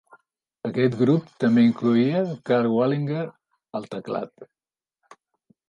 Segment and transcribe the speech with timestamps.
[0.69, 3.29] Aquest grup també incloïa Karl Wallinger
[3.81, 4.49] al teclat.